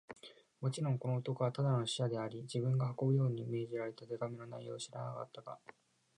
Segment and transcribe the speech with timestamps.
[0.61, 5.59] もちろん、この男はただの使者であり、自分が運ぶように命じられた手紙の内容を知らなかったが、